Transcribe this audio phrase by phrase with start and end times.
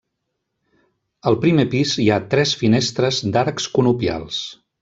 [1.31, 4.45] Al primer pis hi ha tres finestres d'arcs conopials.